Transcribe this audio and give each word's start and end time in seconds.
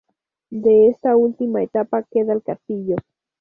De 0.49 0.87
esta 0.87 1.15
última 1.15 1.61
etapa 1.61 2.01
queda 2.11 2.33
el 2.33 2.41
castillo. 2.41 2.95